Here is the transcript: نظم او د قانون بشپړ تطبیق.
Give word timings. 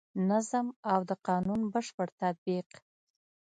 نظم 0.29 0.67
او 0.91 0.99
د 1.09 1.11
قانون 1.27 1.61
بشپړ 1.73 2.07
تطبیق. 2.21 2.69